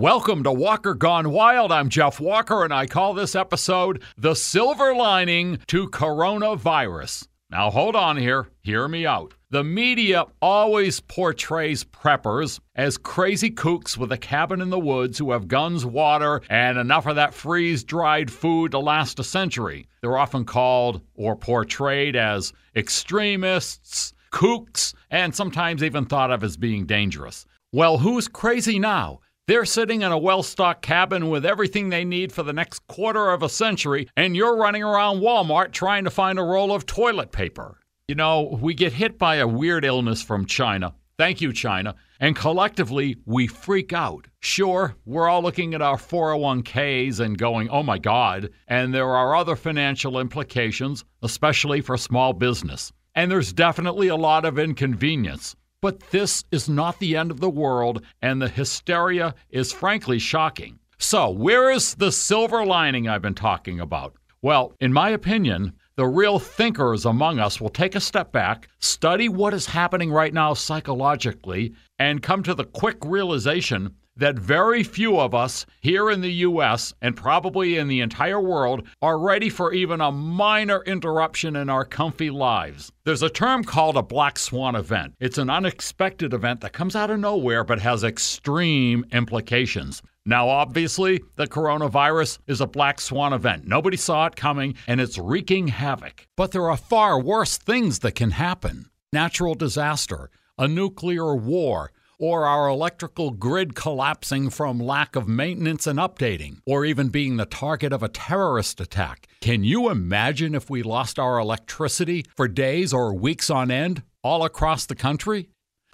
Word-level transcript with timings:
Welcome 0.00 0.44
to 0.44 0.52
Walker 0.52 0.94
Gone 0.94 1.30
Wild. 1.30 1.70
I'm 1.70 1.90
Jeff 1.90 2.20
Walker, 2.20 2.64
and 2.64 2.72
I 2.72 2.86
call 2.86 3.12
this 3.12 3.34
episode 3.34 4.02
The 4.16 4.34
Silver 4.34 4.94
Lining 4.94 5.58
to 5.66 5.90
Coronavirus. 5.90 7.28
Now, 7.50 7.70
hold 7.70 7.94
on 7.94 8.16
here. 8.16 8.48
Hear 8.62 8.88
me 8.88 9.04
out. 9.04 9.34
The 9.50 9.62
media 9.62 10.24
always 10.40 11.00
portrays 11.00 11.84
preppers 11.84 12.60
as 12.74 12.96
crazy 12.96 13.50
kooks 13.50 13.98
with 13.98 14.10
a 14.10 14.16
cabin 14.16 14.62
in 14.62 14.70
the 14.70 14.78
woods 14.78 15.18
who 15.18 15.32
have 15.32 15.48
guns, 15.48 15.84
water, 15.84 16.40
and 16.48 16.78
enough 16.78 17.04
of 17.04 17.16
that 17.16 17.34
freeze 17.34 17.84
dried 17.84 18.30
food 18.30 18.70
to 18.70 18.78
last 18.78 19.18
a 19.18 19.22
century. 19.22 19.86
They're 20.00 20.16
often 20.16 20.46
called 20.46 21.02
or 21.14 21.36
portrayed 21.36 22.16
as 22.16 22.54
extremists, 22.74 24.14
kooks, 24.32 24.94
and 25.10 25.34
sometimes 25.34 25.82
even 25.82 26.06
thought 26.06 26.30
of 26.30 26.42
as 26.42 26.56
being 26.56 26.86
dangerous. 26.86 27.44
Well, 27.70 27.98
who's 27.98 28.28
crazy 28.28 28.78
now? 28.78 29.20
They're 29.50 29.64
sitting 29.64 30.02
in 30.02 30.12
a 30.12 30.16
well 30.16 30.44
stocked 30.44 30.82
cabin 30.82 31.28
with 31.28 31.44
everything 31.44 31.88
they 31.88 32.04
need 32.04 32.30
for 32.30 32.44
the 32.44 32.52
next 32.52 32.86
quarter 32.86 33.32
of 33.32 33.42
a 33.42 33.48
century, 33.48 34.08
and 34.16 34.36
you're 34.36 34.54
running 34.54 34.84
around 34.84 35.22
Walmart 35.22 35.72
trying 35.72 36.04
to 36.04 36.10
find 36.10 36.38
a 36.38 36.42
roll 36.44 36.72
of 36.72 36.86
toilet 36.86 37.32
paper. 37.32 37.80
You 38.06 38.14
know, 38.14 38.56
we 38.62 38.74
get 38.74 38.92
hit 38.92 39.18
by 39.18 39.38
a 39.38 39.48
weird 39.48 39.84
illness 39.84 40.22
from 40.22 40.46
China. 40.46 40.94
Thank 41.18 41.40
you, 41.40 41.52
China. 41.52 41.96
And 42.20 42.36
collectively, 42.36 43.16
we 43.26 43.48
freak 43.48 43.92
out. 43.92 44.28
Sure, 44.38 44.94
we're 45.04 45.28
all 45.28 45.42
looking 45.42 45.74
at 45.74 45.82
our 45.82 45.96
401ks 45.96 47.18
and 47.18 47.36
going, 47.36 47.68
oh 47.70 47.82
my 47.82 47.98
God. 47.98 48.50
And 48.68 48.94
there 48.94 49.16
are 49.16 49.34
other 49.34 49.56
financial 49.56 50.20
implications, 50.20 51.04
especially 51.24 51.80
for 51.80 51.96
small 51.96 52.34
business. 52.34 52.92
And 53.16 53.28
there's 53.28 53.52
definitely 53.52 54.06
a 54.06 54.14
lot 54.14 54.44
of 54.44 54.60
inconvenience. 54.60 55.56
But 55.82 56.00
this 56.10 56.44
is 56.50 56.68
not 56.68 56.98
the 56.98 57.16
end 57.16 57.30
of 57.30 57.40
the 57.40 57.48
world, 57.48 58.02
and 58.20 58.40
the 58.40 58.48
hysteria 58.48 59.34
is 59.48 59.72
frankly 59.72 60.18
shocking. 60.18 60.78
So, 60.98 61.30
where 61.30 61.70
is 61.70 61.94
the 61.94 62.12
silver 62.12 62.66
lining 62.66 63.08
I've 63.08 63.22
been 63.22 63.34
talking 63.34 63.80
about? 63.80 64.14
Well, 64.42 64.74
in 64.80 64.92
my 64.92 65.08
opinion, 65.10 65.72
the 66.00 66.06
real 66.06 66.38
thinkers 66.38 67.04
among 67.04 67.38
us 67.38 67.60
will 67.60 67.68
take 67.68 67.94
a 67.94 68.00
step 68.00 68.32
back, 68.32 68.68
study 68.78 69.28
what 69.28 69.52
is 69.52 69.66
happening 69.66 70.10
right 70.10 70.32
now 70.32 70.54
psychologically, 70.54 71.74
and 71.98 72.22
come 72.22 72.42
to 72.42 72.54
the 72.54 72.64
quick 72.64 72.96
realization 73.04 73.94
that 74.16 74.38
very 74.38 74.82
few 74.82 75.20
of 75.20 75.34
us 75.34 75.66
here 75.82 76.10
in 76.10 76.22
the 76.22 76.32
US 76.48 76.94
and 77.02 77.14
probably 77.14 77.76
in 77.76 77.86
the 77.86 78.00
entire 78.00 78.40
world 78.40 78.88
are 79.02 79.18
ready 79.18 79.50
for 79.50 79.74
even 79.74 80.00
a 80.00 80.10
minor 80.10 80.82
interruption 80.86 81.54
in 81.54 81.68
our 81.68 81.84
comfy 81.84 82.30
lives. 82.30 82.90
There's 83.04 83.22
a 83.22 83.28
term 83.28 83.62
called 83.62 83.98
a 83.98 84.02
black 84.02 84.38
swan 84.38 84.76
event. 84.76 85.12
It's 85.20 85.36
an 85.36 85.50
unexpected 85.50 86.32
event 86.32 86.62
that 86.62 86.72
comes 86.72 86.96
out 86.96 87.10
of 87.10 87.20
nowhere 87.20 87.62
but 87.62 87.78
has 87.80 88.04
extreme 88.04 89.04
implications. 89.12 90.00
Now, 90.30 90.48
obviously, 90.48 91.24
the 91.34 91.48
coronavirus 91.48 92.38
is 92.46 92.60
a 92.60 92.66
black 92.68 93.00
swan 93.00 93.32
event. 93.32 93.66
Nobody 93.66 93.96
saw 93.96 94.26
it 94.26 94.36
coming 94.36 94.76
and 94.86 95.00
it's 95.00 95.18
wreaking 95.18 95.66
havoc. 95.66 96.28
But 96.36 96.52
there 96.52 96.70
are 96.70 96.76
far 96.76 97.20
worse 97.20 97.58
things 97.58 97.98
that 97.98 98.14
can 98.14 98.30
happen 98.30 98.90
natural 99.12 99.56
disaster, 99.56 100.30
a 100.56 100.68
nuclear 100.68 101.34
war 101.34 101.90
or 102.20 102.46
our 102.46 102.68
electrical 102.68 103.32
grid 103.32 103.74
collapsing 103.74 104.50
from 104.50 104.78
lack 104.78 105.16
of 105.16 105.26
maintenance 105.26 105.88
and 105.88 105.98
updating, 105.98 106.58
or 106.64 106.84
even 106.84 107.08
being 107.08 107.36
the 107.36 107.46
target 107.46 107.92
of 107.92 108.04
a 108.04 108.08
terrorist 108.08 108.80
attack. 108.80 109.26
Can 109.40 109.64
you 109.64 109.90
imagine 109.90 110.54
if 110.54 110.70
we 110.70 110.84
lost 110.84 111.18
our 111.18 111.40
electricity 111.40 112.24
for 112.36 112.46
days 112.46 112.92
or 112.92 113.12
weeks 113.12 113.50
on 113.50 113.72
end 113.72 114.04
all 114.22 114.44
across 114.44 114.86
the 114.86 114.94
country? 114.94 115.48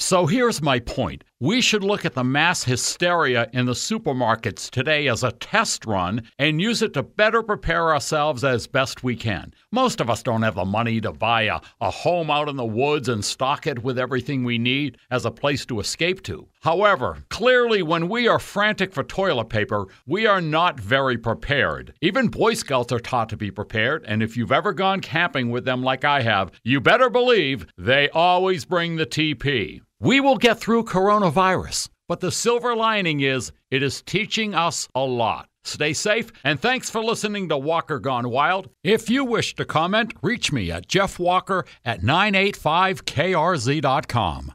So 0.00 0.26
here's 0.26 0.62
my 0.62 0.78
point. 0.78 1.24
We 1.40 1.60
should 1.60 1.84
look 1.84 2.04
at 2.04 2.14
the 2.14 2.24
mass 2.24 2.64
hysteria 2.64 3.48
in 3.52 3.66
the 3.66 3.72
supermarkets 3.72 4.68
today 4.68 5.06
as 5.06 5.22
a 5.22 5.30
test 5.30 5.86
run 5.86 6.22
and 6.36 6.60
use 6.60 6.82
it 6.82 6.94
to 6.94 7.04
better 7.04 7.44
prepare 7.44 7.92
ourselves 7.92 8.42
as 8.42 8.66
best 8.66 9.04
we 9.04 9.14
can. 9.14 9.54
Most 9.70 10.00
of 10.00 10.10
us 10.10 10.24
don't 10.24 10.42
have 10.42 10.56
the 10.56 10.64
money 10.64 11.00
to 11.00 11.12
buy 11.12 11.42
a, 11.42 11.60
a 11.80 11.92
home 11.92 12.28
out 12.28 12.48
in 12.48 12.56
the 12.56 12.64
woods 12.64 13.08
and 13.08 13.24
stock 13.24 13.68
it 13.68 13.84
with 13.84 14.00
everything 14.00 14.42
we 14.42 14.58
need 14.58 14.98
as 15.12 15.24
a 15.24 15.30
place 15.30 15.64
to 15.66 15.78
escape 15.78 16.24
to. 16.24 16.48
However, 16.62 17.18
clearly, 17.28 17.84
when 17.84 18.08
we 18.08 18.26
are 18.26 18.40
frantic 18.40 18.92
for 18.92 19.04
toilet 19.04 19.48
paper, 19.48 19.86
we 20.06 20.26
are 20.26 20.40
not 20.40 20.80
very 20.80 21.16
prepared. 21.16 21.94
Even 22.00 22.26
Boy 22.26 22.54
Scouts 22.54 22.90
are 22.90 22.98
taught 22.98 23.28
to 23.28 23.36
be 23.36 23.52
prepared, 23.52 24.04
and 24.08 24.24
if 24.24 24.36
you've 24.36 24.50
ever 24.50 24.72
gone 24.72 24.98
camping 25.00 25.50
with 25.50 25.64
them 25.64 25.84
like 25.84 26.04
I 26.04 26.22
have, 26.22 26.50
you 26.64 26.80
better 26.80 27.08
believe 27.08 27.64
they 27.78 28.08
always 28.08 28.64
bring 28.64 28.96
the 28.96 29.06
TP. 29.06 29.82
We 30.00 30.20
will 30.20 30.36
get 30.36 30.60
through 30.60 30.84
coronavirus, 30.84 31.88
but 32.06 32.20
the 32.20 32.30
silver 32.30 32.76
lining 32.76 33.18
is 33.20 33.50
it 33.70 33.82
is 33.82 34.02
teaching 34.02 34.54
us 34.54 34.86
a 34.94 35.00
lot. 35.00 35.48
Stay 35.64 35.92
safe, 35.92 36.30
and 36.44 36.60
thanks 36.60 36.88
for 36.88 37.02
listening 37.02 37.48
to 37.48 37.58
Walker 37.58 37.98
Gone 37.98 38.30
Wild. 38.30 38.70
If 38.84 39.10
you 39.10 39.24
wish 39.24 39.56
to 39.56 39.64
comment, 39.64 40.14
reach 40.22 40.52
me 40.52 40.70
at 40.70 40.86
Jeff 40.86 41.18
Walker 41.18 41.64
at 41.84 42.02
985krz.com. 42.02 44.54